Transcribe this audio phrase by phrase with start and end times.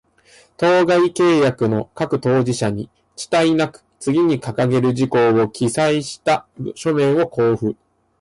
[0.57, 7.77] 当該契約の各当事者に、遅滞なく、次に掲げる事項を記載した書面を交付